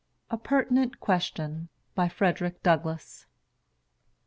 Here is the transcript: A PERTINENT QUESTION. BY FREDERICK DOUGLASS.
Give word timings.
A 0.31 0.37
PERTINENT 0.39 0.99
QUESTION. 0.99 1.69
BY 1.93 2.09
FREDERICK 2.09 2.63
DOUGLASS. 2.63 3.27